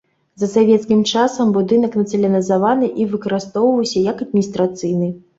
За 0.41 0.47
савецкім 0.51 1.01
часам 1.09 1.51
будынак 1.57 1.97
нацыяналізаваны 1.99 2.89
і 3.03 3.07
выкарыстоўваўся 3.11 4.03
як 4.07 4.23
адміністрацыйны. 4.27 5.11